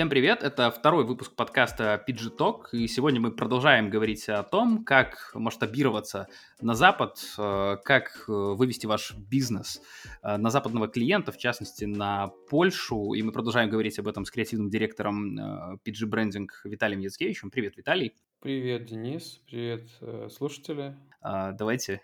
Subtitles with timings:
[0.00, 0.42] Всем привет!
[0.42, 6.26] Это второй выпуск подкаста PG Talk, и сегодня мы продолжаем говорить о том, как масштабироваться
[6.62, 9.82] на Запад, э, как э, вывести ваш бизнес
[10.22, 14.30] э, на западного клиента, в частности на Польшу, и мы продолжаем говорить об этом с
[14.30, 15.38] креативным директором
[15.84, 17.50] PG Branding Виталием Яцкевичем.
[17.50, 18.14] Привет, Виталий!
[18.40, 19.42] Привет, Денис!
[19.50, 19.86] Привет,
[20.32, 20.96] слушатели!
[21.20, 22.00] Давайте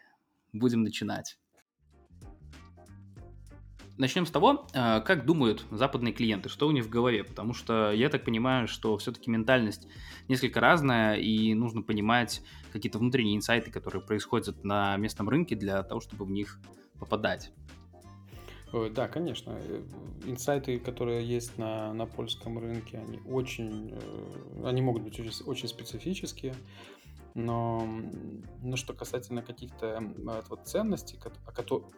[0.53, 1.39] будем начинать.
[3.99, 7.93] Начнем с того, э, как думают западные клиенты, что у них в голове, потому что
[7.93, 9.89] я так понимаю, что все-таки ментальность
[10.29, 16.01] несколько разная, и нужно понимать какие-то внутренние инсайты, которые происходят на местном рынке для того,
[16.01, 16.61] чтобы в них
[16.99, 17.53] попадать.
[18.73, 19.59] Да, конечно.
[19.59, 19.83] Э,
[20.27, 25.69] инсайты, которые есть на, на польском рынке, они очень, э, они могут быть очень, очень
[25.69, 26.55] специфические.
[27.39, 27.87] Но,
[28.63, 30.03] но что касательно каких-то
[30.49, 31.21] вот, ценностей,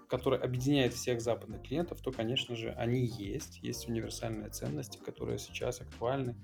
[0.08, 3.60] которые объединяют всех западных клиентов, то, конечно же, они есть.
[3.62, 6.34] Есть универсальные ценности, которые сейчас актуальны.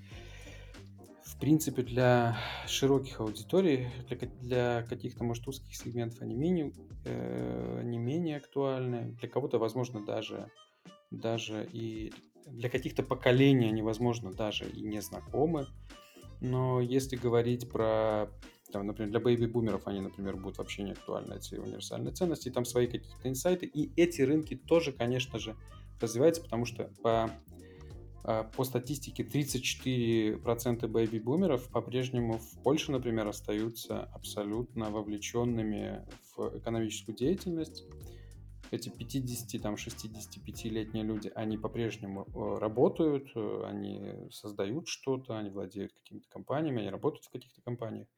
[1.24, 6.72] В принципе, для широких аудиторий, для, для каких-то, может, узких сегментов они менее,
[7.04, 9.16] э, не менее актуальны.
[9.18, 10.48] Для кого-то, возможно, даже,
[11.10, 12.12] даже и
[12.46, 15.66] для каких-то поколений они, возможно, даже и не знакомы.
[16.40, 18.30] Но если говорить про
[18.72, 22.64] там, например, для бэйби-бумеров они, например, будут вообще не актуальны, эти универсальные ценности, и там
[22.64, 23.66] свои какие-то инсайты.
[23.66, 25.56] И эти рынки тоже, конечно же,
[26.00, 27.30] развиваются, потому что по,
[28.24, 37.84] а, по статистике 34% бэйби-бумеров по-прежнему в Польше, например, остаются абсолютно вовлеченными в экономическую деятельность.
[38.70, 45.92] Эти 50, там, 65-летние люди, они по-прежнему э, работают, э, они создают что-то, они владеют
[45.92, 48.08] какими-то компаниями, они работают в каких-то компаниях.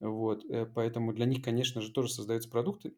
[0.00, 2.94] Вот, э, поэтому для них, конечно же, тоже создаются продукты.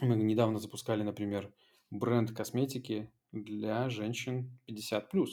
[0.00, 1.52] Мы недавно запускали, например,
[1.90, 5.26] бренд косметики для женщин 50+.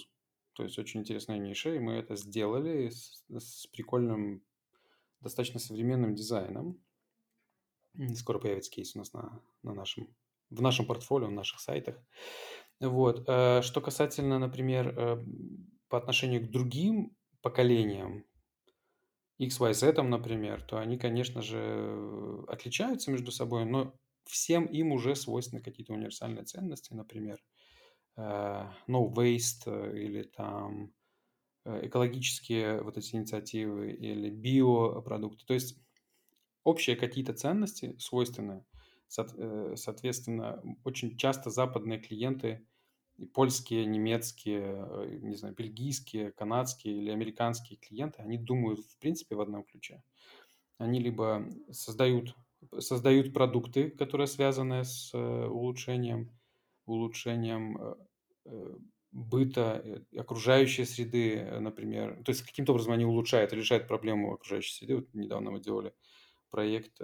[0.53, 4.43] То есть очень интересная ниша, и мы это сделали с, с прикольным,
[5.19, 6.79] достаточно современным дизайном.
[8.15, 10.15] Скоро появится кейс у нас на, на нашем,
[10.49, 11.97] в нашем портфолио, в наших сайтах.
[12.79, 13.27] Вот.
[13.27, 15.25] Э, что касательно, например, э,
[15.89, 18.25] по отношению к другим поколениям,
[19.39, 23.93] XYZ, например, то они, конечно же, отличаются между собой, но
[24.25, 27.43] всем им уже свойственны какие-то универсальные ценности, например,
[28.17, 28.21] э,
[28.87, 30.93] no waste э, или там
[31.65, 35.45] э, экологические вот эти инициативы или биопродукты.
[35.45, 35.77] То есть
[36.63, 38.65] общие какие-то ценности свойственны.
[39.07, 42.65] Соответственно, очень часто западные клиенты
[43.17, 49.35] и польские, немецкие, э, не знаю, бельгийские, канадские или американские клиенты, они думают, в принципе,
[49.35, 50.03] в одном ключе.
[50.77, 52.35] Они либо создают,
[52.79, 56.29] создают продукты, которые связаны с э, улучшением,
[56.85, 57.77] улучшением
[58.45, 58.75] э,
[59.11, 62.21] быта, окружающей среды, например.
[62.25, 64.97] То есть каким-то образом они улучшают, решают проблему окружающей среды.
[64.97, 65.93] Вот недавно мы делали
[66.49, 66.99] проект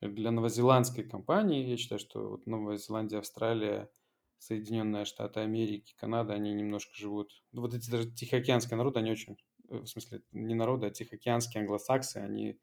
[0.00, 1.68] для новозеландской компании.
[1.68, 3.90] Я считаю, что вот Новая Зеландия, Австралия–
[4.38, 7.42] Соединенные Штаты Америки, Канада, они немножко живут...
[7.52, 9.36] Ну, вот эти даже тихоокеанские народы, они очень...
[9.68, 12.58] Э, в смысле, не народы, а тихоокеанские англосаксы, они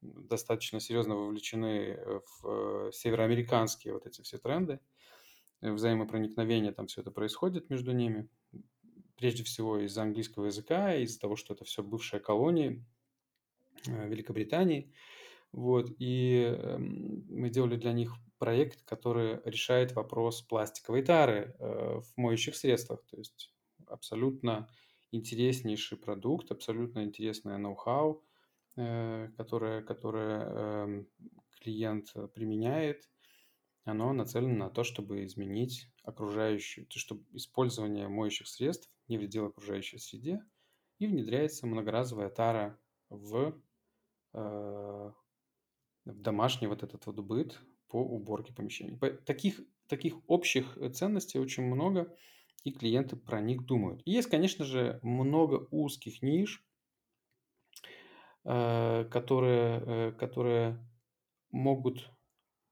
[0.00, 1.98] достаточно серьезно вовлечены
[2.40, 4.80] в э, североамериканские вот эти все тренды.
[5.60, 8.28] Э, взаимопроникновение там все это происходит между ними.
[9.16, 12.84] Прежде всего из-за английского языка, из-за того, что это все бывшая колония
[13.86, 14.92] Великобритании.
[15.52, 22.16] Вот, и эм, мы делали для них проект, который решает вопрос пластиковой тары э, в
[22.16, 23.04] моющих средствах.
[23.06, 23.52] То есть
[23.86, 24.68] абсолютно
[25.12, 28.24] интереснейший продукт, абсолютно интересное ноу-хау,
[28.76, 31.04] э, которое, которое э,
[31.60, 33.08] клиент применяет.
[33.84, 39.98] Оно нацелено на то, чтобы изменить окружающую, то, чтобы использование моющих средств не вредило окружающей
[39.98, 40.44] среде,
[40.98, 43.54] и внедряется многоразовая тара в,
[44.32, 45.12] э,
[46.04, 48.98] в домашний вот этот вот быт, по уборке помещений.
[49.24, 52.14] Таких, таких общих э, ценностей очень много,
[52.64, 54.02] и клиенты про них думают.
[54.04, 56.64] И есть, конечно же, много узких ниш,
[58.44, 60.84] э, которые, э, которые
[61.50, 62.10] могут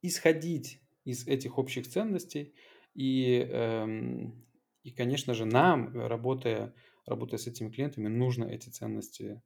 [0.02, 2.54] исходить из этих общих ценностей.
[2.94, 4.44] И, эм,
[4.82, 6.74] и конечно же, нам, работая,
[7.06, 9.42] работая с этими клиентами, нужно эти ценности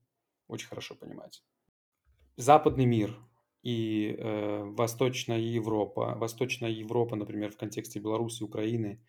[0.47, 1.45] очень хорошо понимать.
[2.37, 3.17] Западный мир
[3.63, 9.01] и э, Восточная Европа, Восточная Европа, например, в контексте Беларуси, Украины,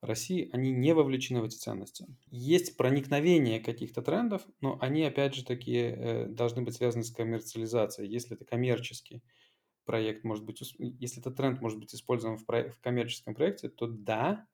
[0.00, 2.06] России, они не вовлечены в эти ценности.
[2.30, 8.08] Есть проникновение каких-то трендов, но они, опять же, такие э, должны быть связаны с коммерциализацией.
[8.08, 9.24] Если это коммерческий
[9.84, 13.88] проект, может быть, если этот тренд может быть использован в, про- в коммерческом проекте, то
[13.88, 14.46] да,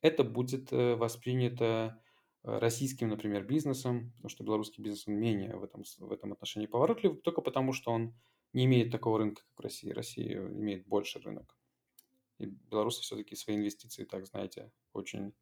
[0.00, 2.00] это будет э, воспринято
[2.42, 7.20] российским, например, бизнесом, потому что белорусский бизнес он менее в этом, в этом отношении поворотлив,
[7.22, 8.14] только потому что он
[8.56, 9.90] не имеет такого рынка, как в России.
[9.90, 11.54] Россия имеет больше рынок.
[12.38, 15.34] И белорусы все-таки свои инвестиции, так знаете, очень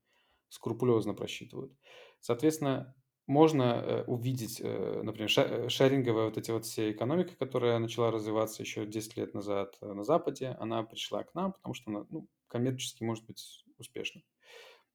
[0.49, 1.73] скрупулезно просчитывают.
[2.19, 2.93] Соответственно,
[3.29, 8.63] можно э, увидеть, э, например, ша- шеринговая вот эти вот все экономика, которая начала развиваться
[8.65, 12.29] еще 10 лет назад э, на Западе, она пришла к нам, потому что она ну,
[12.49, 14.23] коммерчески может быть успешна.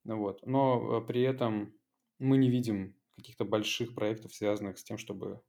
[0.03, 0.45] Ну вот.
[0.45, 1.73] Но при этом
[2.17, 5.41] мы не видим каких-то больших проектов, связанных с тем, чтобы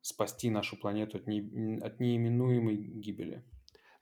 [0.00, 3.44] спасти нашу планету от, не, от неименуемой гибели.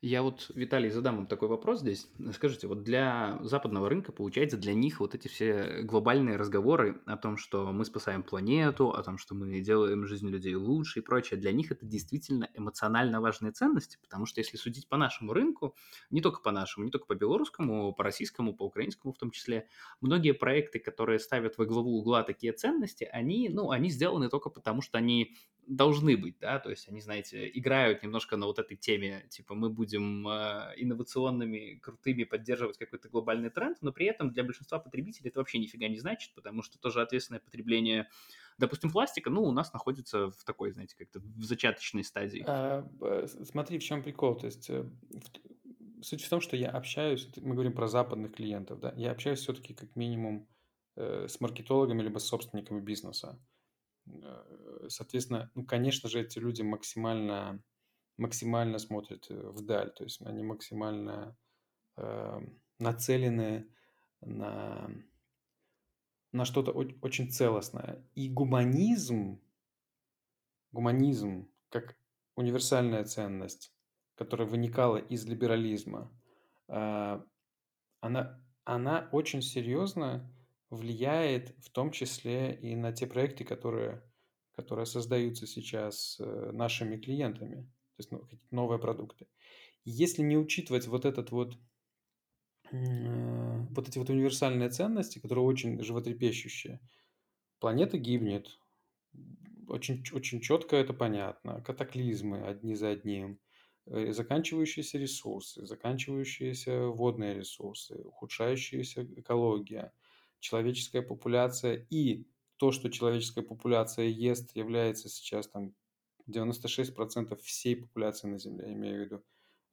[0.01, 2.07] Я вот, Виталий, задам вам такой вопрос здесь.
[2.33, 7.37] Скажите, вот для западного рынка, получается, для них вот эти все глобальные разговоры о том,
[7.37, 11.51] что мы спасаем планету, о том, что мы делаем жизнь людей лучше и прочее, для
[11.51, 15.75] них это действительно эмоционально важные ценности, потому что если судить по нашему рынку,
[16.11, 19.67] не только по нашему, не только по белорусскому, по российскому, по украинскому в том числе,
[20.01, 24.81] многие проекты, которые ставят во главу угла такие ценности, они, ну, они сделаны только потому,
[24.81, 25.35] что они
[25.69, 29.69] должны быть, да, то есть они, знаете, играют немножко на вот этой теме, типа мы
[29.69, 35.41] будем э, инновационными, крутыми, поддерживать какой-то глобальный тренд, но при этом для большинства потребителей это
[35.41, 38.09] вообще нифига не значит, потому что тоже ответственное потребление,
[38.57, 42.45] допустим, пластика, ну, у нас находится в такой, знаете, как-то в зачаточной стадии.
[42.47, 42.87] А,
[43.27, 44.89] смотри, в чем прикол, то есть э,
[46.01, 49.75] суть в том, что я общаюсь, мы говорим про западных клиентов, да, я общаюсь все-таки
[49.75, 50.49] как минимум
[50.97, 53.39] э, с маркетологами либо с собственниками бизнеса.
[54.23, 57.63] Э, соответственно, ну, конечно же, эти люди максимально,
[58.17, 61.37] максимально смотрят э, вдаль, то есть они максимально
[61.97, 62.41] э,
[62.79, 63.69] нацелены
[64.21, 64.91] на,
[66.33, 68.05] на что-то очень целостное.
[68.15, 69.41] И гуманизм,
[70.73, 71.97] гуманизм как
[72.35, 73.73] универсальная ценность,
[74.15, 76.13] которая выникала из либерализма,
[76.69, 77.23] э,
[78.01, 80.31] она, она очень серьезно
[80.71, 84.03] влияет в том числе и на те проекты, которые,
[84.53, 87.63] которые создаются сейчас э, нашими клиентами,
[87.97, 89.27] то есть ну, новые продукты.
[89.85, 91.57] Если не учитывать вот этот вот
[92.71, 96.81] э, вот эти вот универсальные ценности, которые очень животрепещущие,
[97.61, 98.59] планета гибнет,
[99.69, 103.41] очень, очень четко это понятно, катаклизмы одни за одним,
[103.87, 109.95] э, заканчивающиеся ресурсы, заканчивающиеся водные ресурсы, ухудшающаяся экология–
[110.41, 112.27] человеческая популяция и
[112.57, 115.75] то, что человеческая популяция ест, является сейчас там
[116.29, 119.25] 96% всей популяции на Земле, я имею в виду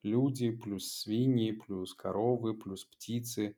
[0.02, 3.56] люди, плюс свиньи, плюс коровы, плюс птицы,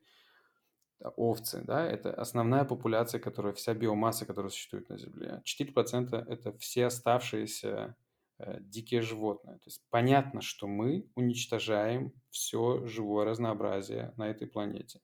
[1.17, 5.43] овцы, да, это основная популяция, которая, вся биомасса, которая существует на Земле.
[5.45, 7.97] 4% это все оставшиеся
[8.39, 9.57] э, дикие животные.
[9.59, 15.01] То есть понятно, что мы уничтожаем все живое разнообразие на этой планете.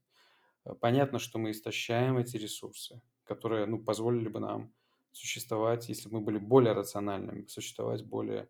[0.81, 4.73] Понятно, что мы истощаем эти ресурсы, которые ну, позволили бы нам
[5.13, 8.49] существовать, если бы мы были более рациональными, существовать более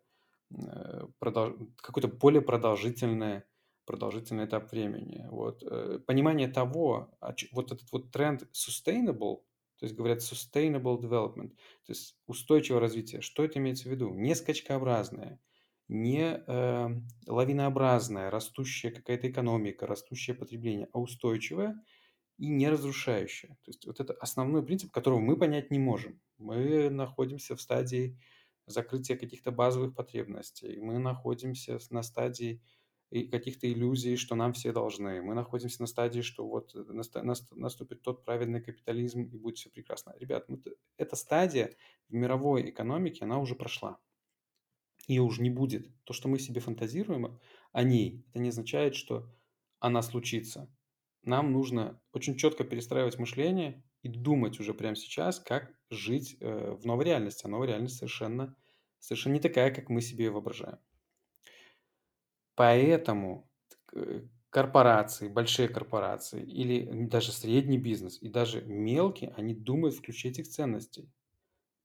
[0.51, 1.55] э, продолж...
[1.77, 3.43] какой-то более продолжительный,
[3.85, 5.27] продолжительный этап времени.
[5.29, 5.63] Вот.
[5.63, 7.17] Э, понимание того,
[7.51, 9.43] вот этот вот тренд sustainable,
[9.77, 13.21] то есть говорят sustainable development, то есть устойчивое развитие.
[13.21, 14.13] Что это имеется в виду?
[14.13, 15.39] Не скачкообразное,
[15.89, 16.87] не э,
[17.27, 21.83] лавинообразная, растущая какая-то экономика, растущее потребление, а устойчивое–
[22.37, 23.49] и не разрушающая.
[23.63, 26.19] То есть вот это основной принцип, которого мы понять не можем.
[26.37, 28.19] Мы находимся в стадии
[28.65, 30.79] закрытия каких-то базовых потребностей.
[30.79, 32.61] Мы находимся на стадии
[33.31, 35.21] каких-то иллюзий, что нам все должны.
[35.21, 36.75] Мы находимся на стадии, что вот
[37.53, 40.13] наступит тот правильный капитализм и будет все прекрасно.
[40.19, 40.61] Ребят, ну,
[40.97, 41.75] эта стадия
[42.09, 43.99] в мировой экономике, она уже прошла.
[45.07, 45.87] Ее уже не будет.
[46.03, 47.39] То, что мы себе фантазируем
[47.71, 49.31] о ней, это не означает, что
[49.79, 50.67] она случится
[51.25, 56.85] нам нужно очень четко перестраивать мышление и думать уже прямо сейчас, как жить э, в
[56.85, 57.45] новой реальности.
[57.45, 58.55] А новая реальность совершенно,
[58.99, 60.79] совершенно не такая, как мы себе ее воображаем.
[62.55, 63.49] Поэтому
[63.93, 70.29] э, корпорации, большие корпорации или даже средний бизнес и даже мелкие, они думают в ключе
[70.29, 71.11] этих ценностей.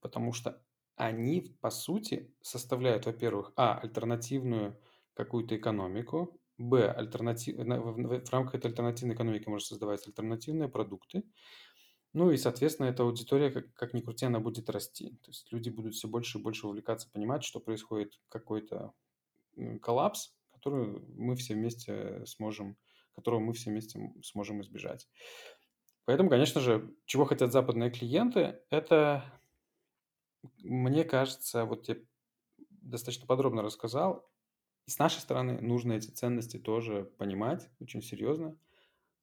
[0.00, 0.62] Потому что
[0.94, 4.78] они, по сути, составляют, во-первых, а, альтернативную
[5.14, 6.92] какую-то экономику, Б.
[6.92, 7.56] Альтернатив...
[7.56, 11.24] В рамках этой альтернативной экономики можно создавать альтернативные продукты.
[12.12, 15.16] Ну и, соответственно, эта аудитория, как, как ни крути, она будет расти.
[15.22, 18.92] То есть люди будут все больше и больше увлекаться, понимать, что происходит какой-то
[19.80, 22.76] коллапс, который мы все вместе сможем,
[23.14, 25.08] которого мы все вместе сможем избежать.
[26.04, 29.24] Поэтому, конечно же, чего хотят западные клиенты, это,
[30.58, 31.96] мне кажется, вот я
[32.82, 34.29] достаточно подробно рассказал,
[34.86, 38.56] и с нашей стороны нужно эти ценности тоже понимать очень серьезно,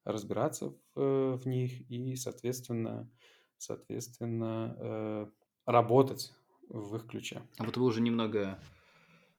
[0.04, 3.10] разбираться в, в них и, соответственно,
[3.58, 5.32] соответственно,
[5.66, 6.34] работать
[6.70, 7.42] в их ключе.
[7.58, 8.60] А вот вы уже немного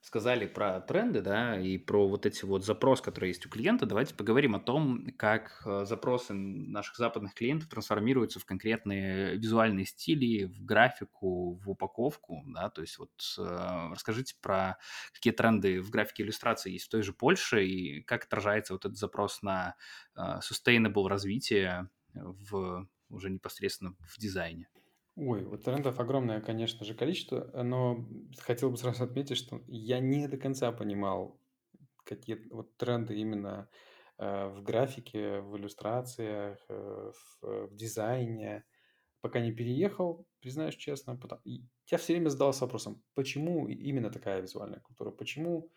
[0.00, 4.14] сказали про тренды, да, и про вот эти вот запрос, который есть у клиента, давайте
[4.14, 10.64] поговорим о том, как э, запросы наших западных клиентов трансформируются в конкретные визуальные стили, в
[10.64, 14.78] графику, в упаковку, да, то есть вот э, расскажите про
[15.12, 18.97] какие тренды в графике иллюстрации есть в той же Польше и как отражается вот этот
[18.97, 19.75] запрос на
[20.17, 24.69] э, sustainable развитие в уже непосредственно в дизайне.
[25.21, 28.07] Ой, вот трендов огромное, конечно же, количество, но
[28.39, 31.41] хотел бы сразу отметить, что я не до конца понимал,
[32.05, 33.69] какие вот тренды именно
[34.19, 37.11] э, в графике, в иллюстрациях, э,
[37.41, 38.65] в, в дизайне,
[39.21, 41.17] пока не переехал, признаюсь честно.
[41.17, 45.69] Потом, я все время задался вопросом, почему именно такая визуальная культура, почему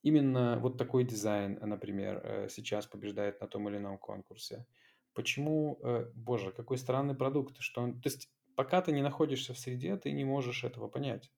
[0.00, 4.64] именно вот такой дизайн, например, э, сейчас побеждает на том или ином конкурсе.
[5.12, 5.80] Почему,
[6.14, 10.12] боже, какой странный продукт, что он, то есть пока ты не находишься в среде, ты
[10.12, 11.30] не можешь этого понять.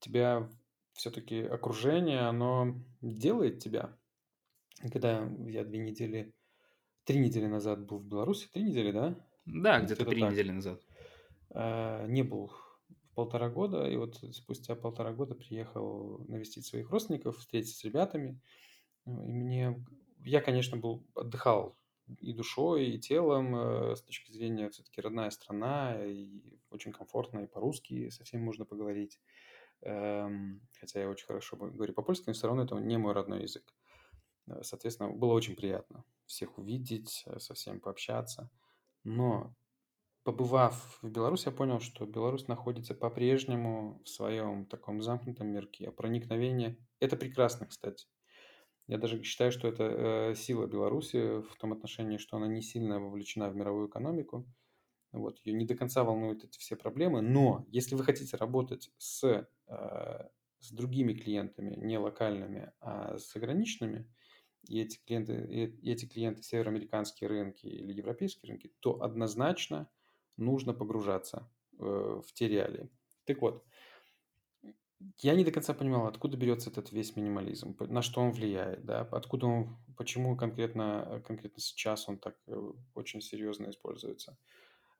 [0.00, 0.48] Тебя
[0.92, 3.96] все-таки окружение, оно делает тебя.
[4.80, 6.34] Когда я две недели,
[7.04, 9.16] три недели назад был в Беларуси, три недели, да?
[9.46, 10.32] Да, где-то три так.
[10.32, 10.82] недели назад.
[11.50, 12.52] А, не был
[13.14, 18.40] полтора года, и вот спустя полтора года приехал навестить своих родственников, встретиться с ребятами.
[19.06, 19.84] И мне,
[20.24, 21.77] я, конечно, был отдыхал
[22.20, 27.46] и душой, и телом, э, с точки зрения все-таки родная страна, и очень комфортно, и
[27.46, 29.20] по-русски совсем можно поговорить.
[29.82, 33.74] Эм, хотя я очень хорошо говорю по-польски, но все равно это не мой родной язык.
[34.48, 38.50] Э, соответственно, было очень приятно всех увидеть, э, со всеми пообщаться.
[39.04, 39.54] Но
[40.24, 45.90] побывав в Беларуси, я понял, что Беларусь находится по-прежнему в своем таком замкнутом мирке.
[45.90, 48.06] Проникновение– это прекрасно, кстати.
[48.88, 52.98] Я даже считаю, что это э, сила Беларуси в том отношении, что она не сильно
[52.98, 54.46] вовлечена в мировую экономику.
[55.12, 57.20] Вот, ее не до конца волнуют эти все проблемы.
[57.20, 60.28] Но если вы хотите работать с, э,
[60.58, 64.10] с другими клиентами, не локальными, а с заграничными,
[64.66, 69.88] и эти клиенты, и эти клиенты североамериканские рынки или европейские рынки, то однозначно
[70.38, 71.84] нужно погружаться э,
[72.24, 72.88] в те реалии.
[73.26, 73.66] Так вот,
[75.18, 79.02] я не до конца понимал, откуда берется этот весь минимализм, на что он влияет, да,
[79.12, 84.36] откуда он, почему конкретно, конкретно сейчас он так э, очень серьезно используется.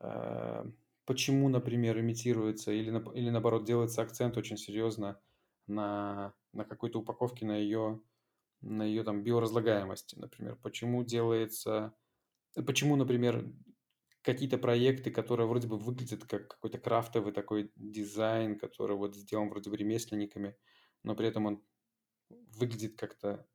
[0.01, 0.65] Э,
[1.05, 5.19] почему, например, имитируется или, или наоборот делается акцент очень серьезно
[5.67, 8.01] на, на какой-то упаковке, на ее,
[8.61, 10.57] на ее там биоразлагаемости, например.
[10.63, 11.93] Почему делается,
[12.67, 13.45] почему, например,
[14.29, 19.71] какие-то проекты, которые вроде бы выглядят как какой-то крафтовый такой дизайн, который вот сделан вроде
[19.71, 20.55] бы ремесленниками,
[21.03, 21.63] но при этом он
[22.29, 23.47] выглядит как-то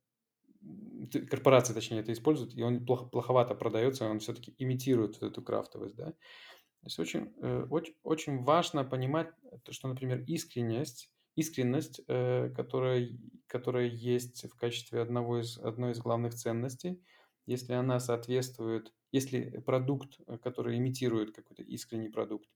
[1.29, 5.95] корпорации, точнее, это используют, и он плохо, плоховато продается, он все-таки имитирует вот эту крафтовость,
[5.95, 6.05] да.
[6.05, 9.29] То есть очень, э, очень, очень важно понимать,
[9.63, 13.09] то, что, например, искренность, искренность, э, которая,
[13.45, 16.99] которая есть в качестве одного из, одной из главных ценностей,
[17.45, 22.49] если она соответствует если продукт, э, который имитирует какой-то искренний продукт,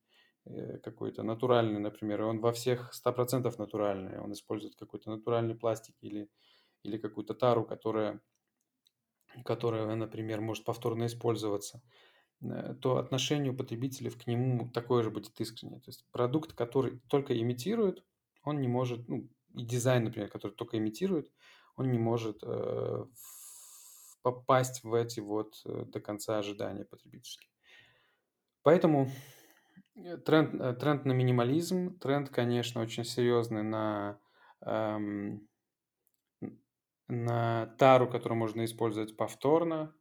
[0.44, 6.28] э, какой-то натуральный, например, он во всех 100% натуральный, он использует какой-то натуральный пластик или,
[6.82, 8.20] или какую-то тару, которая,
[9.44, 11.80] которая, например, может повторно использоваться,
[12.42, 15.80] э, то отношение у потребителей к нему такое же будет искреннее.
[15.80, 18.04] То есть продукт, который только имитирует,
[18.42, 21.30] он не может, ну, и дизайн, например, который только имитирует,
[21.76, 23.04] он не может э,
[24.32, 27.50] попасть в эти вот э, до конца ожидания потребительские.
[28.62, 29.10] Поэтому
[29.94, 34.20] э, тренд, э, тренд на минимализм, тренд, конечно, очень серьезный на,
[34.60, 35.48] эм,
[37.08, 39.94] на тару, которую можно использовать повторно,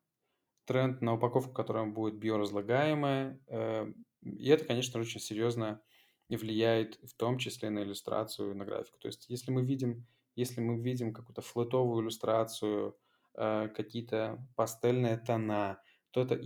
[0.66, 3.40] тренд на упаковку, которая будет биоразлагаемая.
[3.48, 3.92] Э,
[4.22, 5.82] и это, конечно, очень серьезно
[6.30, 9.00] влияет в том числе на иллюстрацию, на графику.
[9.00, 10.06] То есть если мы видим,
[10.36, 12.98] если мы видим какую-то флотовую иллюстрацию,
[13.38, 15.80] Э, какие-то пастельные тона,
[16.10, 16.42] то это,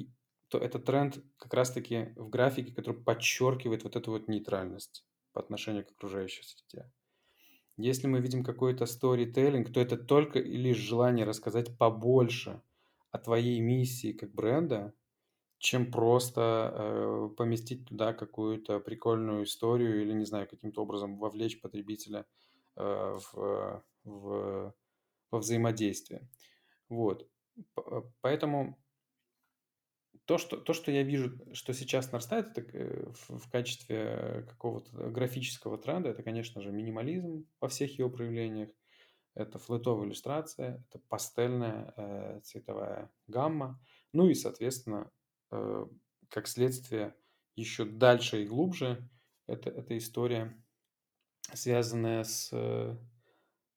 [0.50, 5.86] то это тренд как раз-таки в графике, который подчеркивает вот эту вот нейтральность по отношению
[5.86, 6.92] к окружающей среде.
[7.78, 12.62] Если мы видим какой-то storytelling, то это только лишь желание рассказать побольше
[13.12, 14.94] о твоей миссии как бренда,
[15.60, 22.26] чем просто э, поместить туда какую-то прикольную историю или, не знаю, каким-то образом вовлечь потребителя
[22.76, 24.76] э, в, в,
[25.32, 26.28] во взаимодействие.
[26.92, 27.28] Вот.
[27.78, 28.78] Э, поэтому
[30.26, 35.78] то что, то, что я вижу, что сейчас нарастает это э, в, качестве какого-то графического
[35.78, 38.70] тренда, это, конечно же, минимализм во всех его проявлениях.
[39.34, 43.80] Это флетовая иллюстрация, это пастельная э, цветовая гамма.
[44.12, 45.10] Ну и, соответственно,
[45.52, 45.86] э,
[46.28, 47.16] как следствие,
[47.56, 49.10] еще дальше и глубже
[49.48, 50.62] это, эта история,
[51.54, 52.52] связанная с,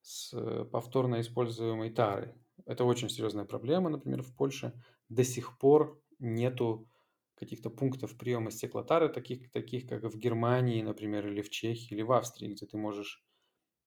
[0.02, 2.33] с повторно используемой тарой.
[2.66, 4.73] Это очень серьезная проблема, например, в Польше.
[5.08, 6.88] До сих пор нету
[7.34, 12.12] каких-то пунктов приема стеклотары, таких, таких как в Германии, например, или в Чехии, или в
[12.12, 13.25] Австрии, где ты можешь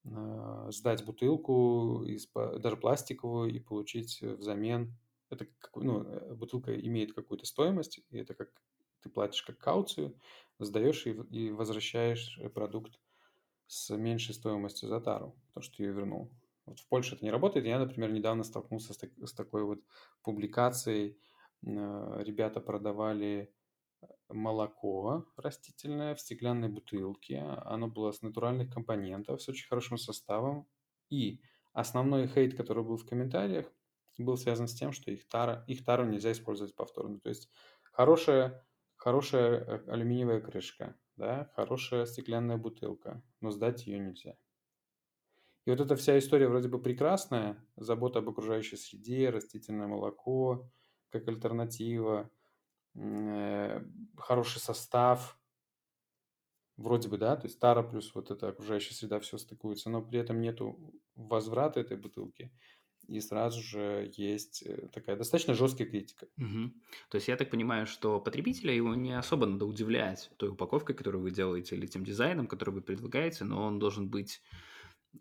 [0.05, 4.95] э, сдать бутылку, из, даже пластиковую, и получить взамен.
[5.29, 8.49] Это ну, э, бутылка имеет какую-то стоимость, и это как
[9.01, 10.19] ты платишь как кауцию,
[10.59, 12.99] сдаешь и, и возвращаешь продукт
[13.67, 16.31] с меньшей стоимостью за тару, потому что ты ее вернул.
[16.67, 17.65] Вот в Польше это не работает.
[17.65, 19.79] Я, например, недавно столкнулся с, так, с такой вот
[20.21, 21.17] публикацией.
[21.65, 23.53] Э, ребята продавали
[24.29, 27.39] молоко растительное в стеклянной бутылке.
[27.39, 30.67] Оно было с натуральных компонентов, с очень хорошим составом.
[31.09, 31.41] И
[31.73, 33.65] основной хейт, который был в комментариях,
[34.17, 37.19] был связан с тем, что их, тара, их тару нельзя использовать повторно.
[37.19, 37.49] То есть
[37.83, 44.35] хорошая, хорошая э, алюминиевая крышка, да, хорошая стеклянная бутылка, но сдать ее нельзя.
[45.67, 50.71] И вот эта вся история вроде бы прекрасная, забота об окружающей среде, растительное молоко
[51.09, 52.31] как альтернатива,
[52.95, 53.83] э,
[54.17, 55.37] хороший состав,
[56.77, 60.19] вроде бы, да, то есть тара плюс вот эта окружающая среда все стыкуется, но при
[60.19, 60.79] этом нету
[61.15, 62.49] возврата этой бутылки,
[63.09, 66.27] и сразу же есть э, такая достаточно жесткая критика.
[66.37, 66.71] Угу.
[67.09, 71.23] То есть я так понимаю, что потребителя его не особо надо удивлять той упаковкой, которую
[71.23, 74.41] вы делаете, или тем дизайном, который вы предлагаете, но он должен быть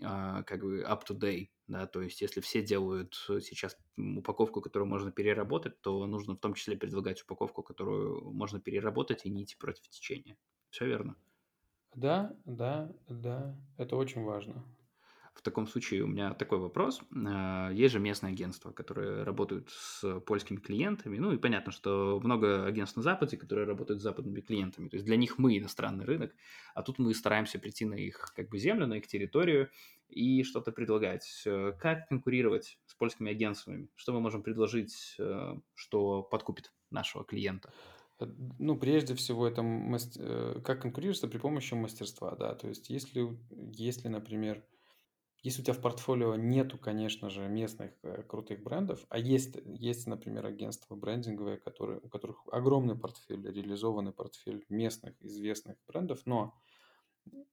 [0.00, 5.10] как бы up to date, да, то есть если все делают сейчас упаковку, которую можно
[5.12, 9.88] переработать, то нужно в том числе предлагать упаковку, которую можно переработать и не идти против
[9.88, 10.36] течения.
[10.70, 11.16] Все верно?
[11.94, 14.64] Да, да, да, это очень важно.
[15.36, 17.02] В таком случае у меня такой вопрос.
[17.14, 21.18] А, есть же местные агентства, которые работают с польскими клиентами.
[21.18, 24.88] Ну и понятно, что много агентств на Западе, которые работают с западными клиентами.
[24.88, 26.34] То есть для них мы иностранный рынок,
[26.74, 29.68] а тут мы стараемся прийти на их как бы землю, на их территорию
[30.08, 31.44] и что-то предлагать.
[31.78, 33.88] Как конкурировать с польскими агентствами?
[33.94, 37.72] Что мы можем предложить, э, что подкупит нашего клиента?
[38.18, 38.26] Э,
[38.58, 40.22] ну, прежде всего, это мастер...
[40.24, 42.54] Э, как конкурироваться при помощи мастерства, да.
[42.54, 43.36] То есть, если,
[43.72, 44.64] если, например,
[45.46, 50.08] если у тебя в портфолио нету, конечно же, местных э, крутых брендов, а есть, есть,
[50.08, 56.52] например, агентства брендинговые, которые, у которых огромный портфель, реализованный портфель местных известных брендов, но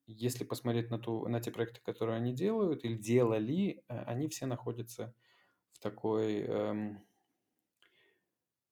[0.08, 4.48] если посмотреть на, ту, на те проекты, которые они делают или делали, э, они все
[4.48, 5.14] находятся
[5.74, 7.06] в такой эм,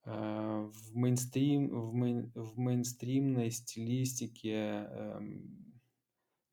[0.05, 5.70] э, в мейнстрим в, мейн, в мейнстримной стилистике эм,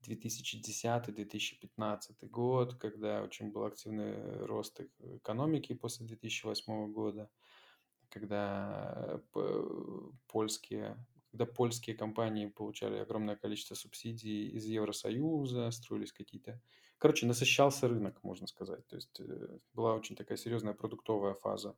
[0.09, 7.29] 2010-2015 год, когда очень был активный рост экономики после 2008 года,
[8.09, 9.63] когда э,
[10.27, 10.97] польские,
[11.31, 16.59] когда польские компании получали огромное количество субсидий из Евросоюза, строились какие-то...
[16.97, 18.85] Короче, насыщался рынок, можно сказать.
[18.87, 21.75] То есть э, была очень такая серьезная продуктовая фаза.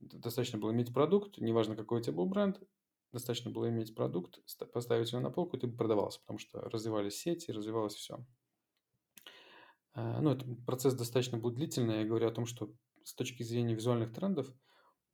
[0.00, 2.60] Достаточно было иметь продукт, неважно, какой у тебя был бренд,
[3.12, 4.38] достаточно было иметь продукт,
[4.72, 8.24] поставить его на полку, и ты бы продавался, потому что развивались сети, развивалось все.
[9.94, 12.00] А, ну, этот процесс достаточно был длительный.
[12.00, 14.52] Я говорю о том, что с точки зрения визуальных трендов,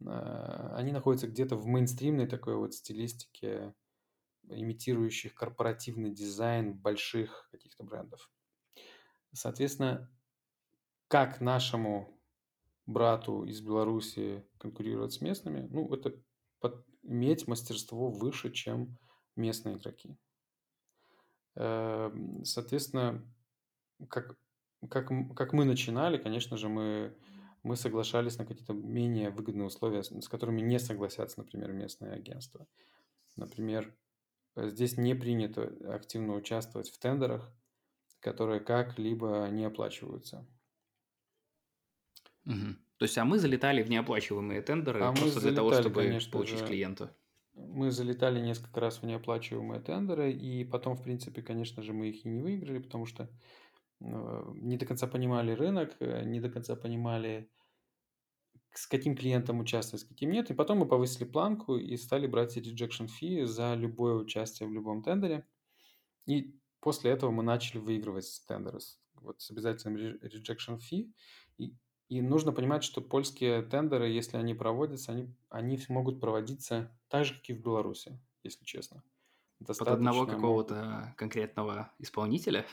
[0.07, 3.75] а, они находятся где-то в мейнстримной такой вот стилистике,
[4.49, 8.31] имитирующих корпоративный дизайн больших каких-то брендов.
[9.33, 10.11] Соответственно,
[11.09, 12.19] как нашему
[12.87, 16.23] брату из Беларуси конкурировать с местными, ну, это
[17.09, 18.97] иметь мастерство выше, чем
[19.37, 20.17] местные игроки.
[21.57, 23.25] Эм, соответственно,
[24.09, 24.37] как,
[24.89, 27.17] как, как мы начинали, конечно же, мы,
[27.63, 32.67] мы соглашались на какие-то менее выгодные условия, с которыми не согласятся, например, местные агентства.
[33.37, 33.95] Например,
[34.57, 37.53] здесь не принято активно участвовать в тендерах,
[38.21, 40.47] которые как-либо не оплачиваются.
[42.47, 42.77] Угу.
[42.99, 46.59] То есть, а мы залетали в неоплачиваемые тендеры а просто для того, чтобы конечно получить
[46.59, 47.17] же, клиента.
[47.55, 52.25] Мы залетали несколько раз в неоплачиваемые тендеры, и потом, в принципе, конечно же, мы их
[52.25, 53.31] и не выиграли, потому что
[54.01, 57.49] э, не до конца понимали рынок, э, не до конца понимали,
[58.75, 60.51] с каким клиентом участвовать, с каким нет.
[60.51, 65.05] И потом мы повысили планку и стали брать rejection fee за любое участие в любом
[65.05, 65.47] тендере.
[66.27, 68.81] И после этого мы начали выигрывать тендеры
[69.15, 71.13] вот с обязательным rejection fee.
[71.59, 71.75] И
[72.09, 77.35] и нужно понимать, что польские тендеры, если они проводятся, они, они могут проводиться так же,
[77.35, 79.03] как и в Беларуси, если честно.
[79.61, 82.65] Достаточно Под одного какого-то конкретного исполнителя?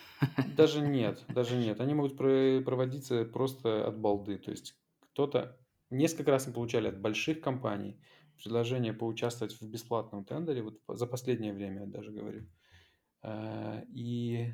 [0.56, 1.82] Даже нет, даже нет.
[1.82, 4.38] Они могут проводиться просто от балды.
[4.38, 5.58] То есть кто-то
[5.89, 8.00] Несколько раз мы получали от больших компаний
[8.36, 12.50] предложение поучаствовать в бесплатном тендере, вот за последнее время я даже говорю.
[13.21, 14.52] Э, и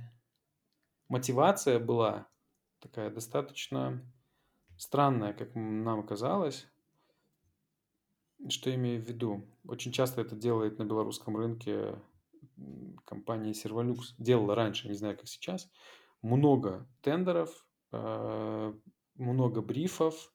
[1.07, 2.27] мотивация была
[2.79, 4.03] такая достаточно
[4.81, 6.67] странная, как нам казалось.
[8.49, 9.45] Что имею в виду?
[9.67, 11.99] Очень часто это делает на белорусском рынке
[13.05, 14.15] компания Servolux.
[14.17, 15.69] Делала раньше, не знаю, как сейчас.
[16.23, 18.73] Много тендеров, э,
[19.15, 20.33] много брифов,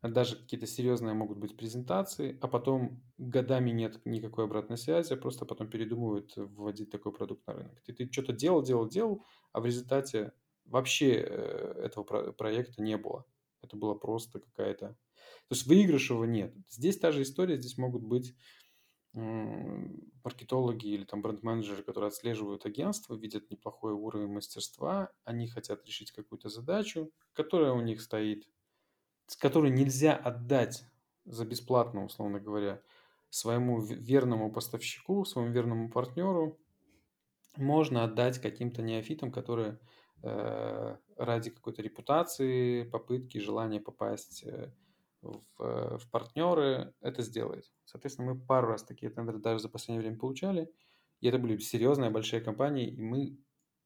[0.00, 5.68] даже какие-то серьезные могут быть презентации, а потом годами нет никакой обратной связи, просто потом
[5.68, 7.82] передумывают вводить такой продукт на рынок.
[7.82, 10.32] Ты, ты что-то делал, делал, делал, а в результате
[10.66, 13.26] вообще э, этого проекта не было.
[13.62, 14.88] Это было просто какая-то...
[14.88, 16.54] То есть выигрыша его нет.
[16.68, 18.34] Здесь та же история, здесь могут быть
[19.12, 26.48] маркетологи или там бренд-менеджеры, которые отслеживают агентство, видят неплохой уровень мастерства, они хотят решить какую-то
[26.48, 28.48] задачу, которая у них стоит
[29.38, 30.84] который нельзя отдать
[31.24, 32.82] за бесплатно, условно говоря,
[33.30, 36.58] своему верному поставщику, своему верному партнеру,
[37.56, 39.78] можно отдать каким-то неофитам, которые
[40.22, 44.72] ради какой-то репутации, попытки, желания попасть э,
[45.20, 47.72] в, э, в партнеры это сделают.
[47.84, 50.70] Соответственно, мы пару раз такие тендеры даже за последнее время получали,
[51.20, 53.38] и это были серьезные большие компании, и мы,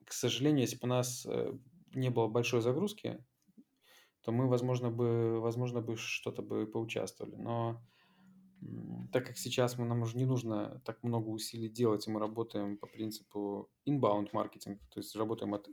[0.05, 1.53] к сожалению, если бы у нас э,
[1.94, 3.25] не было большой загрузки,
[4.22, 7.37] то мы, возможно, бы, возможно, бы что-то бы поучаствовали.
[7.37, 7.81] Но
[9.12, 12.77] так как сейчас мы, нам уже не нужно так много усилий делать, и мы работаем
[12.77, 15.69] по принципу inbound маркетинг, то есть работаем от,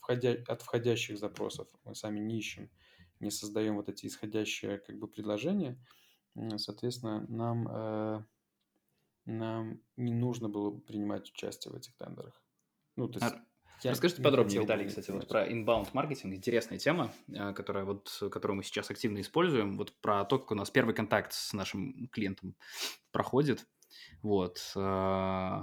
[0.00, 2.70] входя, от входящих запросов, мы сами не ищем,
[3.20, 5.78] не создаем вот эти исходящие как бы предложения,
[6.56, 8.24] соответственно, нам, э,
[9.26, 12.42] нам не нужно было принимать участие в этих тендерах.
[12.96, 13.36] Ну, то есть...
[13.82, 16.34] Я Расскажите подробнее, Виталий, кстати, вот про inbound маркетинг.
[16.34, 19.76] Интересная тема, э, которая вот, которую мы сейчас активно используем.
[19.76, 22.56] Вот про то, как у нас первый контакт с нашим клиентом
[23.12, 23.66] проходит.
[24.22, 24.72] Вот.
[24.74, 25.60] Э,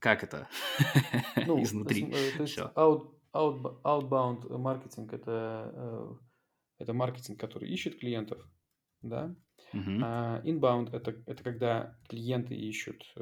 [0.00, 0.48] как это
[1.46, 2.10] ну, изнутри?
[2.36, 6.18] То есть э, out, out, outbound маркетинг это,
[6.78, 8.44] это маркетинг, который ищет клиентов,
[9.02, 9.34] да?
[9.72, 10.00] Uh-huh.
[10.02, 13.14] А inbound это, это когда клиенты ищут,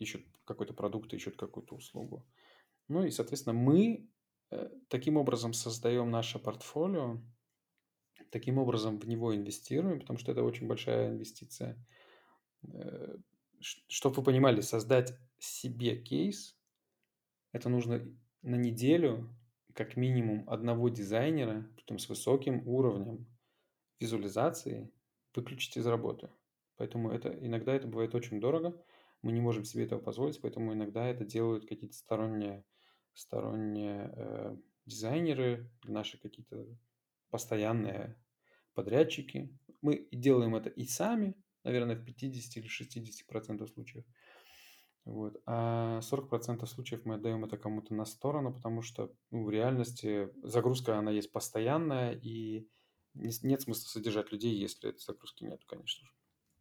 [0.00, 2.26] ищут какой-то продукт, ищут какую-то услугу.
[2.88, 4.08] Ну и, соответственно, мы
[4.50, 7.20] э, таким образом создаем наше портфолио,
[8.30, 11.76] таким образом в него инвестируем, потому что это очень большая инвестиция.
[12.72, 13.16] Э,
[13.60, 16.56] Чтобы вы понимали, создать себе кейс,
[17.52, 18.04] это нужно
[18.42, 19.28] на неделю
[19.74, 23.26] как минимум одного дизайнера, притом с высоким уровнем
[24.00, 24.90] визуализации,
[25.34, 26.30] выключить из работы.
[26.76, 28.80] Поэтому это, иногда это бывает очень дорого,
[29.22, 32.64] мы не можем себе этого позволить, поэтому иногда это делают какие-то сторонние
[33.18, 36.66] сторонние э, дизайнеры, наши какие-то
[37.30, 38.16] постоянные
[38.74, 39.50] подрядчики.
[39.82, 44.04] Мы делаем это и сами, наверное, в 50 или 60 процентов случаев.
[45.04, 45.40] Вот.
[45.46, 50.96] А 40% случаев мы отдаем это кому-то на сторону, потому что ну, в реальности загрузка,
[50.96, 52.68] она есть постоянная, и
[53.14, 56.12] нет смысла содержать людей, если этой загрузки нет, конечно же.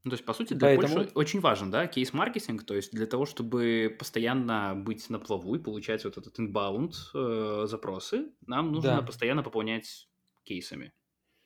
[0.08, 0.96] Ну, то есть, по сути, для Поэтому...
[0.96, 5.60] Польши очень важен, да, кейс-маркетинг, то есть для того, чтобы постоянно быть на плаву и
[5.60, 9.02] получать вот этот inbound э, запросы, нам нужно да.
[9.02, 10.08] постоянно пополнять
[10.44, 10.94] кейсами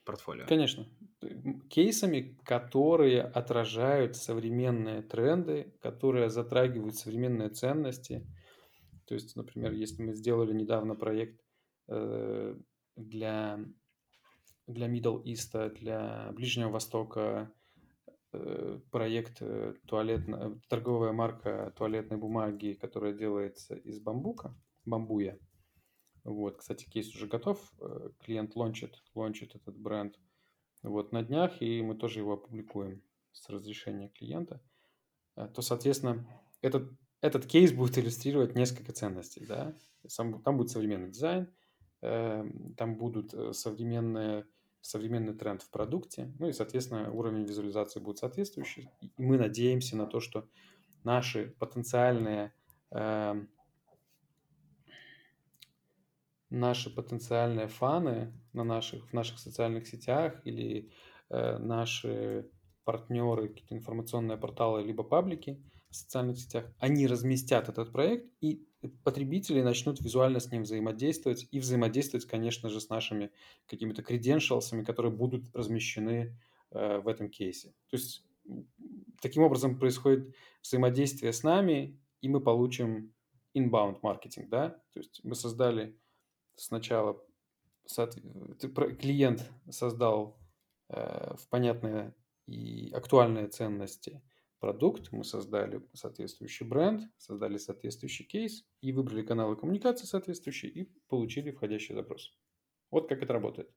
[0.06, 0.46] портфолио.
[0.46, 0.88] Конечно.
[1.72, 8.28] Кейсами, которые отражают современные тренды, которые затрагивают современные ценности.
[9.08, 11.42] То есть, например, если мы сделали недавно проект
[11.88, 12.56] э,
[12.96, 13.60] для,
[14.68, 17.52] для Middle East, для Ближнего Востока,
[18.92, 25.38] проект э, туалетная, торговая марка туалетной бумаги, которая делается из бамбука, бамбуя.
[26.24, 30.18] Вот, кстати, кейс уже готов, э, клиент лончит, лончит этот бренд
[30.82, 34.62] вот на днях, и мы тоже его опубликуем с разрешения клиента.
[35.36, 36.28] То, соответственно,
[36.62, 36.92] этот,
[37.22, 39.76] этот кейс будет иллюстрировать несколько ценностей, да.
[40.08, 41.54] Сам, там будет современный дизайн,
[42.02, 44.46] там будут современные
[44.82, 48.90] современный тренд в продукте, ну и, соответственно, уровень визуализации будет соответствующий.
[49.02, 50.48] И мы надеемся на то, что
[51.04, 52.54] наши потенциальные
[52.92, 53.46] э,
[56.50, 60.92] наши потенциальные фаны на наших, в наших социальных сетях или
[61.30, 62.50] э, наши
[62.84, 68.66] партнеры, какие-то информационные порталы, либо паблики в социальных сетях, они разместят этот проект, и
[69.04, 73.32] потребители начнут визуально с ним взаимодействовать и взаимодействовать, конечно же, с нашими
[73.68, 76.38] какими-то credentials, которые будут размещены
[76.72, 77.74] э, в этом кейсе.
[77.90, 78.26] То есть
[79.22, 83.14] таким образом происходит взаимодействие с нами, и мы получим
[83.54, 85.98] inbound маркетинг, да, то есть мы создали
[86.56, 87.22] сначала,
[87.86, 90.40] клиент создал
[90.90, 92.14] э, в понятные
[92.48, 94.22] и актуальные ценности
[94.60, 101.52] продукт, мы создали соответствующий бренд, создали соответствующий кейс и выбрали каналы коммуникации соответствующие и получили
[101.52, 102.32] входящий запрос.
[102.92, 103.70] Вот как это работает.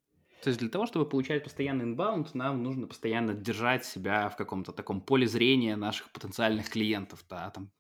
[0.43, 4.73] То есть для того, чтобы получать постоянный инбаунд, нам нужно постоянно держать себя в каком-то
[4.73, 7.71] таком поле зрения наших потенциальных клиентов, да, там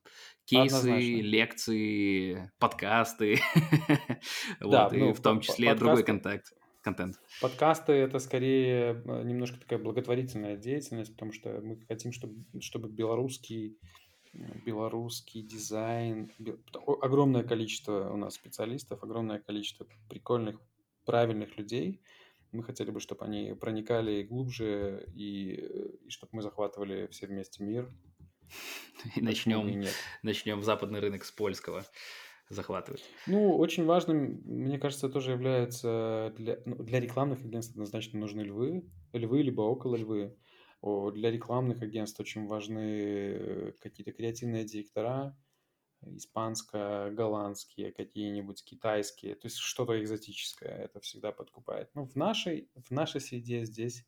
[0.46, 1.20] кейсы, Однозначно.
[1.20, 3.38] лекции, подкасты,
[4.60, 6.46] да, вот, ну, и в том числе подкасты, другой контакт,
[6.84, 7.18] контент.
[7.40, 13.78] Подкасты это скорее э, немножко такая благотворительная деятельность, потому что мы хотим, чтобы, чтобы белорусский
[14.66, 16.28] белорусский дизайн,
[17.00, 20.60] огромное количество у нас специалистов, огромное количество прикольных,
[21.04, 22.00] правильных людей,
[22.54, 27.90] мы хотели бы, чтобы они проникали глубже и, и чтобы мы захватывали все вместе мир.
[29.16, 29.88] И начнем, и
[30.22, 31.84] начнем западный рынок с польского
[32.48, 33.04] захватывать.
[33.26, 38.90] Ну, очень важным, мне кажется, тоже является для, ну, для рекламных агентств однозначно нужны львы,
[39.12, 40.36] львы либо около львы.
[40.80, 45.38] О, для рекламных агентств очень важны какие-то креативные директора,
[46.02, 51.90] испанско-голландские, какие-нибудь китайские, то есть что-то экзотическое, это всегда подкупает.
[51.94, 54.04] Ну, в нашей, в нашей среде здесь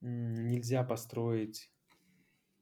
[0.00, 1.70] нельзя построить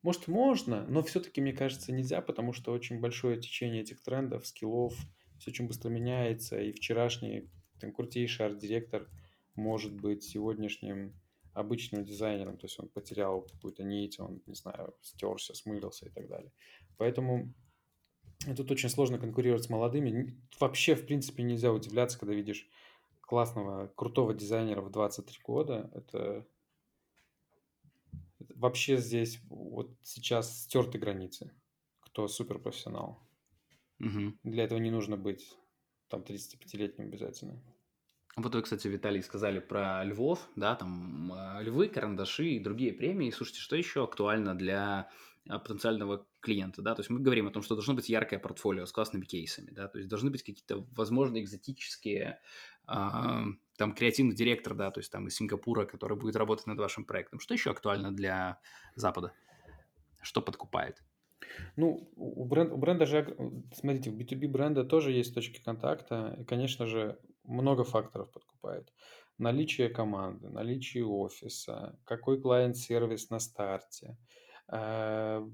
[0.02, 4.94] может, можно, но все-таки, мне кажется, нельзя, потому что очень большое течение этих трендов, скиллов,
[5.38, 7.48] все очень быстро меняется, и вчерашний
[7.80, 9.08] там, крутейший арт-директор
[9.54, 11.14] может быть сегодняшним
[11.52, 16.28] обычным дизайнером, то есть он потерял какую-то нить, он, не знаю, стерся, смылился и так
[16.28, 16.52] далее.
[16.96, 17.52] Поэтому
[18.56, 20.34] Тут очень сложно конкурировать с молодыми.
[20.58, 22.66] Вообще, в принципе, нельзя удивляться, когда видишь
[23.20, 25.90] классного, крутого дизайнера в 23 года.
[25.94, 26.46] Это,
[28.60, 31.50] вообще здесь вот сейчас стерты границы.
[32.00, 33.18] Кто суперпрофессионал.
[34.00, 34.38] Угу.
[34.44, 35.56] Для этого не нужно быть
[36.08, 37.62] там 35-летним обязательно.
[38.36, 43.30] Вот вы, кстати, Виталий, сказали про львов, да, там а, львы, карандаши и другие премии.
[43.30, 45.10] Слушайте, что еще актуально для
[45.48, 48.86] а, потенциального клиента, да, то есть мы говорим о том, что должно быть яркое портфолио
[48.86, 52.40] с классными кейсами, да, то есть должны быть какие-то, возможно, экзотические,
[52.88, 53.44] э,
[53.76, 57.40] там, креативный директор, да, то есть там из Сингапура, который будет работать над вашим проектом.
[57.40, 58.58] Что еще актуально для
[58.96, 59.34] Запада?
[60.22, 61.02] Что подкупает?
[61.76, 63.36] Ну, у, бренд, у бренда же,
[63.74, 68.92] смотрите, у B2B бренда тоже есть точки контакта, и, конечно же, много факторов подкупает.
[69.38, 74.16] Наличие команды, наличие офиса, какой клиент-сервис на старте–
[74.72, 75.44] Э,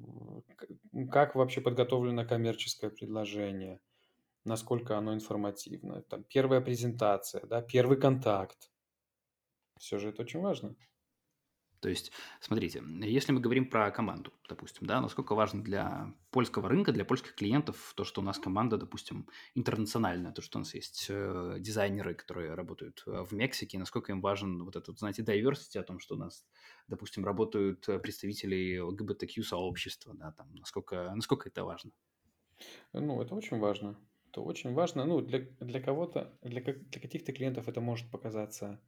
[1.10, 3.80] как вообще подготовлено коммерческое предложение,
[4.44, 6.02] насколько оно информативно.
[6.02, 8.70] Там первая презентация, да, первый контакт.
[9.78, 10.74] Все же это очень важно.
[11.86, 16.90] То есть, смотрите, если мы говорим про команду, допустим, да, насколько важно для польского рынка,
[16.90, 21.06] для польских клиентов то, что у нас команда, допустим, интернациональная, то, что у нас есть
[21.08, 25.84] э, дизайнеры, которые работают э, в Мексике, насколько им важен вот этот, знаете, diversity о
[25.84, 26.44] том, что у нас,
[26.88, 31.92] допустим, работают представители ЛГБТQ-сообщества, да, там, насколько, насколько это важно?
[32.94, 33.96] Ну, это очень важно.
[34.32, 35.04] Это очень важно.
[35.04, 38.80] Ну, для, для кого-то, для, для каких-то клиентов это может показаться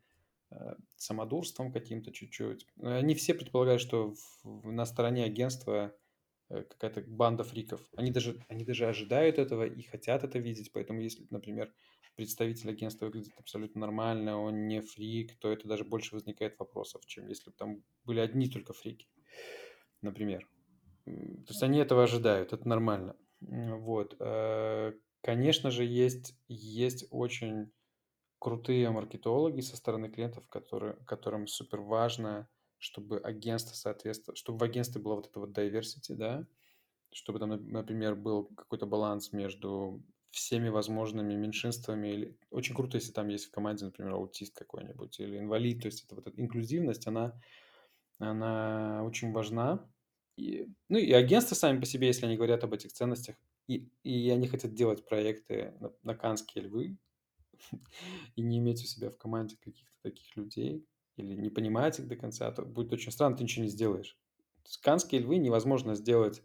[0.97, 2.67] самодурством каким-то чуть-чуть.
[2.81, 5.95] Они все предполагают, что в, на стороне агентства
[6.49, 7.81] э, какая-то банда фриков.
[7.97, 10.73] Они даже, они даже ожидают этого и хотят это видеть.
[10.73, 11.73] Поэтому если, например,
[12.17, 17.29] представитель агентства выглядит абсолютно нормально, он не фрик, то это даже больше возникает вопросов, чем
[17.29, 19.07] если бы там были одни только фрики,
[20.03, 20.49] например.
[21.05, 23.17] То есть они этого ожидают, это нормально.
[23.41, 24.17] Вот.
[24.19, 27.71] Э, конечно же, есть, есть очень
[28.39, 32.49] крутые маркетологи со стороны клиентов, которые, которым супер важно,
[32.79, 36.47] чтобы агентство соответствовало, чтобы в агентстве было вот это вот diversity, да,
[37.13, 42.09] чтобы там, например, был какой-то баланс между всеми возможными меньшинствами.
[42.09, 42.39] Или...
[42.51, 45.83] Очень круто, если там есть в команде, например, аутист какой-нибудь или инвалид.
[45.83, 47.41] То есть это вот эта инклюзивность, она,
[48.19, 49.89] она очень важна.
[50.37, 54.31] И, ну и агентства сами по себе, если они говорят об этих ценностях, и, и
[54.31, 56.97] они хотят делать проекты на, на Канские львы,
[58.37, 62.17] и не иметь у себя в команде каких-то таких людей или не понимать их до
[62.17, 64.17] конца, то будет очень странно, ты ничего не сделаешь.
[64.83, 66.43] Канские львы невозможно сделать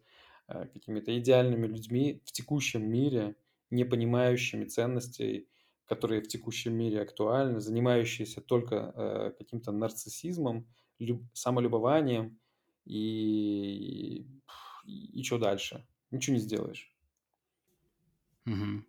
[0.47, 3.35] э, какими-то идеальными людьми в текущем мире,
[3.69, 5.47] не понимающими ценностей,
[5.85, 10.67] которые в текущем мире актуальны, занимающиеся только э, каким-то нарциссизмом,
[10.99, 12.39] люб, самолюбованием
[12.85, 14.25] и,
[14.85, 15.85] и, и что дальше?
[16.11, 16.93] Ничего не сделаешь.
[18.45, 18.83] Угу.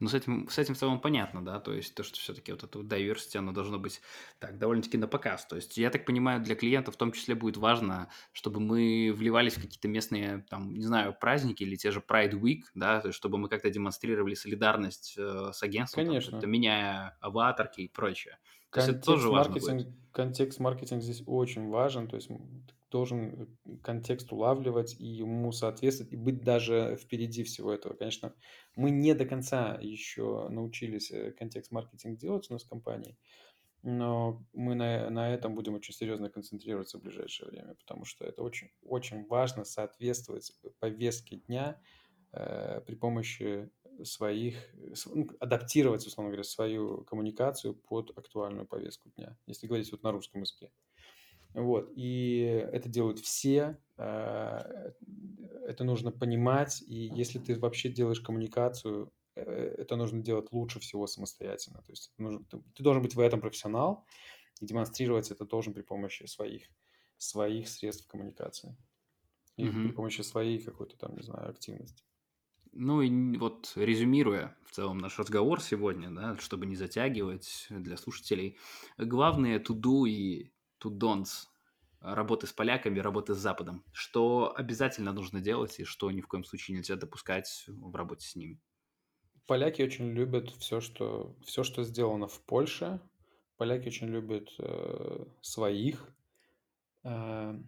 [0.00, 2.62] Но с этим, с этим в целом понятно, да, то есть то, что все-таки вот
[2.62, 4.00] это diversity, оно должно быть
[4.38, 5.46] так, довольно-таки на показ.
[5.46, 9.54] То есть я так понимаю, для клиента в том числе будет важно, чтобы мы вливались
[9.54, 13.16] в какие-то местные, там, не знаю, праздники или те же Pride Week, да, то есть
[13.16, 16.40] чтобы мы как-то демонстрировали солидарность э, с агентством, Конечно.
[16.40, 18.38] Там, меняя аватарки и прочее.
[18.70, 19.64] То есть это тоже важно будет.
[19.64, 22.28] Контекст-маркетинг, контекст-маркетинг здесь очень важен, то есть
[22.90, 27.94] должен э, контекст улавливать и ему соответствовать, и быть даже впереди всего этого.
[27.94, 28.34] Конечно,
[28.76, 33.16] мы не до конца еще научились э, контекст-маркетинг делать у нас в компании,
[33.82, 38.42] но мы на, на этом будем очень серьезно концентрироваться в ближайшее время, потому что это
[38.42, 41.80] очень, очень важно соответствовать повестке дня
[42.32, 43.70] э, при помощи
[44.04, 44.56] своих,
[45.06, 50.42] ну, адаптировать, условно говоря, свою коммуникацию под актуальную повестку дня, если говорить вот на русском
[50.42, 50.70] языке.
[51.58, 54.92] Вот, и это делают все, э,
[55.66, 61.08] это нужно понимать, и если ты вообще делаешь коммуникацию, э, это нужно делать лучше всего
[61.08, 61.82] самостоятельно.
[61.82, 64.06] То есть нужно, ты, ты должен быть в этом профессионал,
[64.60, 66.62] и демонстрировать это должен при помощи своих,
[67.16, 68.76] своих средств коммуникации.
[69.56, 69.86] И mm-hmm.
[69.88, 72.04] при помощи своей какой-то там, не знаю, активности.
[72.72, 78.56] Ну и вот резюмируя в целом наш разговор сегодня, да, чтобы не затягивать для слушателей,
[78.96, 81.46] главные to-do и to-don'ts
[82.00, 86.44] работы с поляками, работы с Западом, что обязательно нужно делать и что ни в коем
[86.44, 88.60] случае нельзя допускать в работе с ними.
[89.46, 93.00] Поляки очень любят все, что, все, что сделано в Польше.
[93.56, 96.08] Поляки очень любят э, своих.
[97.02, 97.58] Э,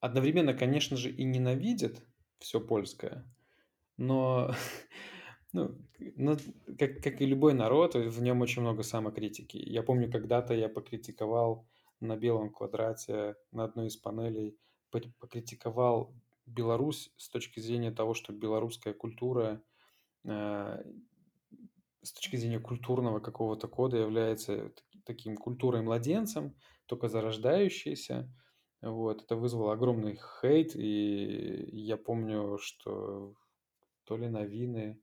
[0.00, 2.02] одновременно, конечно же, и ненавидят
[2.38, 3.24] все польское–
[3.96, 4.54] но,
[5.52, 5.74] ну,
[6.16, 6.36] ну
[6.78, 9.56] как, как и любой народ, в нем очень много самокритики.
[9.56, 11.66] Я помню, когда-то я покритиковал
[12.02, 14.58] на белом квадрате на одной из панелей,
[14.90, 19.62] покритиковал Беларусь с точки зрения того, что белорусская культура
[20.24, 20.82] э,
[22.02, 24.72] с точки зрения культурного какого-то кода является
[25.04, 26.54] таким культурой младенцем,
[26.86, 28.28] только зарождающейся.
[28.80, 33.34] Вот, это вызвало огромный хейт, и я помню, что
[34.04, 35.00] то ли новины,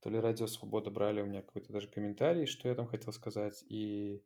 [0.00, 3.64] то ли Радио Свобода брали у меня какой-то даже комментарий, что я там хотел сказать,
[3.68, 4.22] и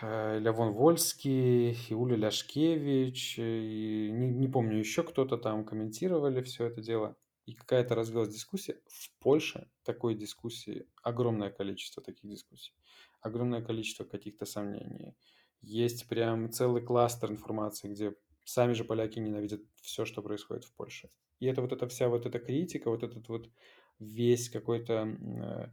[0.00, 6.66] э, Левон Вольский, и Уля Ляшкевич, и не, не помню, еще кто-то там комментировали все
[6.66, 7.16] это дело.
[7.44, 8.80] И какая-то развилась дискуссия.
[8.86, 12.72] В Польше такой дискуссии, огромное количество таких дискуссий,
[13.20, 15.16] огромное количество каких-то сомнений.
[15.60, 18.14] Есть прям целый кластер информации, где
[18.44, 21.10] сами же поляки ненавидят все, что происходит в Польше.
[21.40, 23.50] И это вот эта вся вот эта критика, вот этот вот
[23.98, 25.68] весь какой-то э,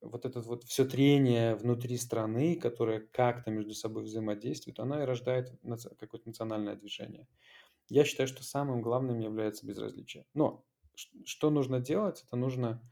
[0.00, 5.52] вот этот вот все трение внутри страны, которое как-то между собой взаимодействует, она и рождает
[5.98, 7.26] какое-то национальное движение.
[7.88, 10.26] Я считаю, что самым главным является безразличие.
[10.34, 10.64] Но
[11.24, 12.24] что нужно делать?
[12.26, 12.82] Это нужно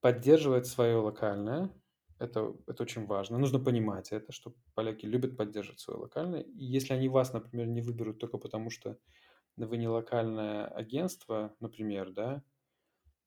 [0.00, 1.70] поддерживать свое локальное.
[2.18, 3.38] Это, это очень важно.
[3.38, 6.42] Нужно понимать это, что поляки любят поддерживать свое локальное.
[6.42, 8.98] И если они вас, например, не выберут только потому, что
[9.56, 12.42] вы не локальное агентство, например, да,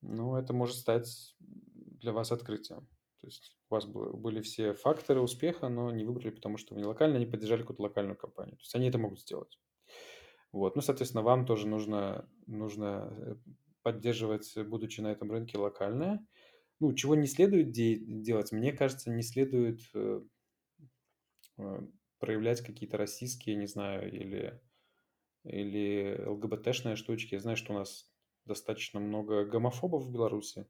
[0.01, 2.87] ну, это может стать для вас открытием.
[3.23, 6.85] То есть у вас были все факторы успеха, но не выбрали, потому что вы не
[6.85, 8.57] локально, не поддержали какую-то локальную компанию.
[8.57, 9.57] То есть они это могут сделать.
[10.51, 10.75] Вот.
[10.75, 13.35] Ну, соответственно, вам тоже нужно, нужно э,
[13.81, 16.27] поддерживать, будучи на этом рынке, локальное.
[16.81, 20.21] Ну, чего не следует де- делать, мне кажется, не следует э,
[21.59, 21.79] э,
[22.19, 24.61] проявлять какие-то российские, не знаю, или
[25.45, 27.35] или ЛГБТшные штучки.
[27.35, 28.11] Я знаю, что у нас
[28.45, 30.67] достаточно много гомофобов в Беларуси.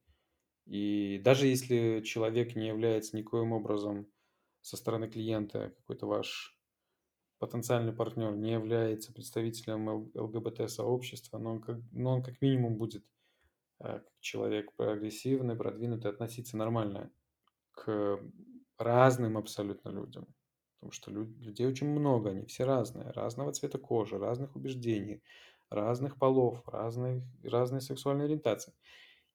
[0.65, 4.07] И даже если человек не является никоим образом
[4.61, 6.57] со стороны клиента, какой-то ваш
[7.39, 13.03] потенциальный партнер не является представителем ЛГБТ-сообщества, но он как, но он как минимум будет
[13.79, 17.11] э, как человек прогрессивный, продвинутый, относиться нормально
[17.71, 18.19] к
[18.77, 20.27] разным абсолютно людям.
[20.75, 25.21] Потому что людей очень много, они все разные, разного цвета кожи, разных убеждений,
[25.69, 28.73] разных полов, разных, разной сексуальной ориентации.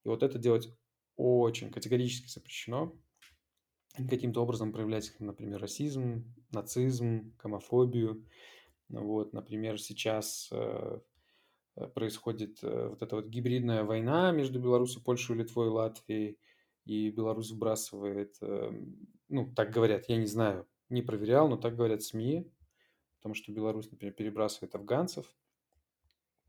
[0.05, 0.71] И вот это делать
[1.19, 2.97] очень категорически запрещено.
[4.09, 8.25] Каким-то образом проявлять, например, расизм, нацизм, гомофобию.
[8.89, 11.01] Вот, например, сейчас э,
[11.95, 16.39] происходит э, вот эта вот гибридная война между Беларусью, Польшей, Литвой Латвией,
[16.85, 18.71] и Беларусь вбрасывает, э,
[19.29, 22.51] ну, так говорят, я не знаю, не проверял, но так говорят СМИ,
[23.17, 25.27] потому что Беларусь, например, перебрасывает афганцев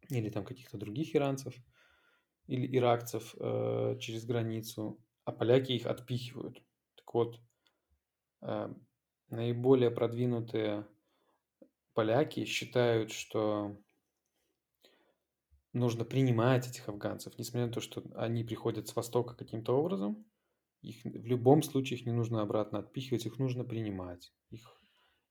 [0.10, 1.56] или там каких-то других иранцев
[2.50, 6.64] или иракцев э, через границу, а поляки их отпихивают.
[6.96, 7.40] Так вот,
[8.42, 8.74] э,
[9.30, 10.88] наиболее продвинутые
[11.94, 13.78] поляки считают, что
[15.74, 20.26] нужно принимать этих афганцев, несмотря на то, что они приходят с Востока каким-то образом,
[20.82, 24.82] их в любом случае их не нужно обратно отпихивать, их нужно принимать, их,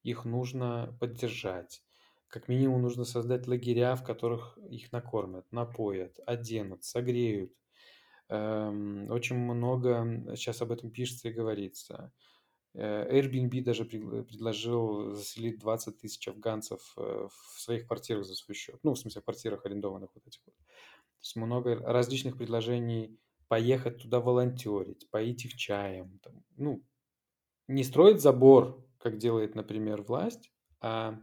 [0.05, 1.83] их нужно поддержать.
[2.29, 7.53] Как минимум нужно создать лагеря, в которых их накормят, напоят, оденут, согреют.
[8.29, 12.13] Эм, очень много сейчас об этом пишется и говорится.
[12.75, 18.79] Э, Airbnb даже предложил заселить 20 тысяч афганцев э, в своих квартирах за свой счет.
[18.83, 20.55] Ну, в смысле, в квартирах арендованных вот этих вот.
[20.55, 23.19] То есть много различных предложений
[23.49, 26.19] поехать туда волонтерить, поить их чаем.
[26.23, 26.85] Там, ну,
[27.67, 31.19] не строить забор, как делает, например, власть, а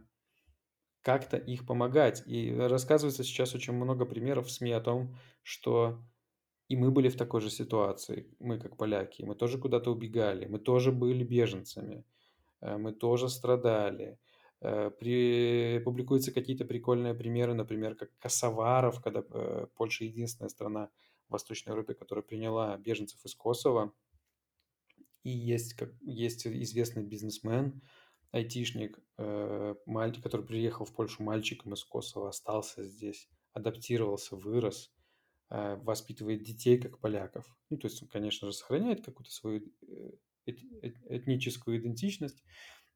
[1.06, 2.24] как-то их помогать.
[2.26, 6.00] И рассказывается сейчас очень много примеров в СМИ о том, что
[6.66, 10.58] и мы были в такой же ситуации, мы как поляки, мы тоже куда-то убегали, мы
[10.58, 12.04] тоже были беженцами,
[12.60, 14.18] э, мы тоже страдали.
[14.60, 15.80] Э, при...
[15.84, 20.88] Публикуются какие-то прикольные примеры, например, как Косоваров, когда э, Польша единственная страна
[21.28, 23.92] в Восточной Европе, которая приняла беженцев из Косово.
[25.22, 27.80] И есть, как, есть известный бизнесмен,
[28.36, 28.98] айтишник,
[29.86, 34.92] мальчик, который приехал в Польшу мальчиком из Косово, остался здесь, адаптировался, вырос–
[35.48, 37.46] Э, воспитывает детей как поляков.
[37.70, 40.10] Ну, то есть он, конечно же, сохраняет какую-то свою э,
[40.44, 42.42] этническую идентичность,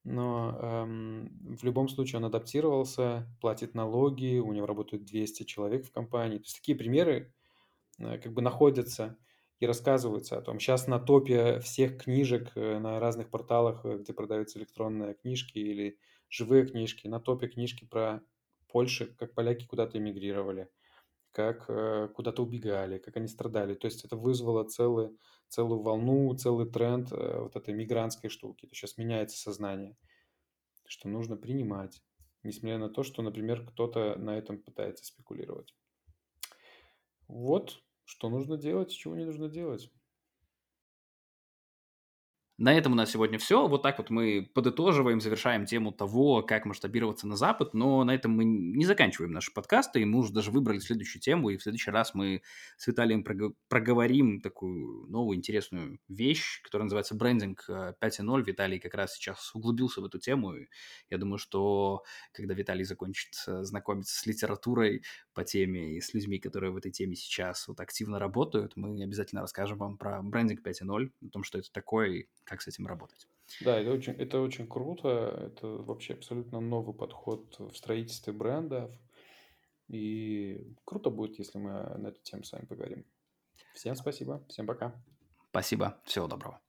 [0.02, 5.92] но эм, в любом случае он адаптировался, платит налоги, у него работают 200 человек в
[5.92, 6.38] компании.
[6.38, 7.32] То есть такие примеры
[7.98, 9.16] э, как бы находятся
[9.60, 10.58] и рассказываются о том.
[10.58, 15.98] Сейчас на топе всех книжек на разных порталах, где продаются электронные книжки или
[16.28, 18.22] живые книжки, на топе книжки про
[18.68, 20.68] Польшу, как поляки куда-то эмигрировали–
[21.32, 23.74] как э, куда-то убегали, как они страдали.
[23.74, 25.16] То есть это вызвало целый,
[25.48, 28.68] целую волну, целый тренд э, вот этой мигрантской штуки.
[28.72, 29.96] Сейчас меняется сознание,
[30.86, 32.02] что нужно принимать,
[32.42, 35.74] несмотря на то, что, например, кто-то на этом пытается спекулировать.
[37.28, 37.80] Вот,
[38.10, 39.88] что нужно делать, чего не нужно делать.
[42.60, 43.66] На этом у нас сегодня все.
[43.66, 48.32] Вот так вот мы подытоживаем, завершаем тему того, как масштабироваться на Запад, но на этом
[48.32, 51.90] мы не заканчиваем наши подкасты, и мы уже даже выбрали следующую тему, и в следующий
[51.90, 52.42] раз мы
[52.76, 53.24] с Виталием
[53.68, 58.44] проговорим такую новую интересную вещь, которая называется брендинг 5.0.
[58.44, 60.66] Виталий как раз сейчас углубился в эту тему, и
[61.08, 62.02] я думаю, что
[62.34, 65.02] когда Виталий закончит э, знакомиться с литературой
[65.40, 69.40] по теме и с людьми, которые в этой теме сейчас вот активно работают, мы обязательно
[69.40, 73.26] расскажем вам про брендинг 5.0, о том, что это такое, как с этим работать.
[73.62, 75.08] Да, это очень, это очень круто.
[75.46, 78.90] Это вообще абсолютно новый подход в строительстве брендов.
[79.88, 83.06] И круто будет, если мы на эту тему с вами поговорим.
[83.72, 84.94] Всем спасибо, всем пока.
[85.48, 86.60] Спасибо, всего доброго.